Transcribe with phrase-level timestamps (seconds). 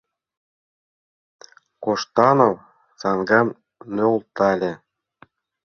[1.83, 2.55] —Коштанов
[2.99, 3.47] саҥгам
[3.95, 4.71] нӧлтале.